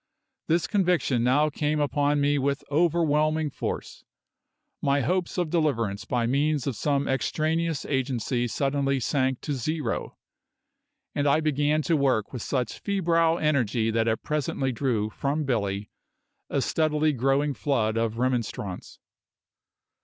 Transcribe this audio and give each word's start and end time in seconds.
This 0.47 0.65
conviction 0.65 1.23
now 1.23 1.51
came 1.51 1.79
upon 1.79 2.19
me 2.19 2.39
with 2.39 2.63
overwhelming 2.71 3.51
force; 3.51 4.03
my 4.81 5.01
hopes 5.01 5.37
of 5.37 5.51
deliverance 5.51 6.05
by 6.05 6.25
means 6.25 6.65
of 6.65 6.75
some 6.75 7.07
extraneous 7.07 7.85
agency 7.85 8.47
suddenly 8.47 8.99
sank 8.99 9.41
to 9.41 9.53
zero, 9.53 10.17
and 11.13 11.27
I 11.27 11.39
began 11.39 11.83
to 11.83 11.95
work 11.95 12.33
with 12.33 12.41
such 12.41 12.79
febrile 12.79 13.37
energy 13.37 13.91
that 13.91 14.07
it 14.07 14.23
presently 14.23 14.71
drew 14.71 15.11
from 15.11 15.43
Billy 15.43 15.91
a 16.49 16.63
steadily 16.63 17.13
growing 17.13 17.53
flood 17.53 17.95
of 17.95 18.17
remonstrance. 18.17 18.97